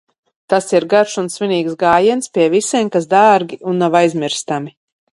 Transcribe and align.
Tas 0.53 0.71
ir 0.75 0.87
garš 0.93 1.13
un 1.23 1.29
svinīgs 1.33 1.77
gājiens 1.85 2.33
pie 2.39 2.49
visiem, 2.57 2.93
kas 2.97 3.09
dārgi 3.15 3.63
un 3.73 3.83
nav 3.85 4.03
aizmirstami. 4.05 4.79